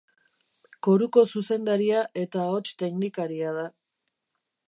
[0.87, 3.67] Koruko zuzendaria eta Ahots Teknikaria da.